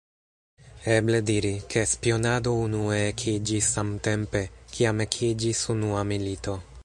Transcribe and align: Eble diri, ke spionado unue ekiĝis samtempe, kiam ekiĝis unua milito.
Eble 0.93 1.19
diri, 1.31 1.51
ke 1.73 1.83
spionado 1.91 2.55
unue 2.63 2.97
ekiĝis 3.11 3.69
samtempe, 3.77 4.43
kiam 4.77 5.07
ekiĝis 5.09 5.65
unua 5.75 6.05
milito. 6.13 6.57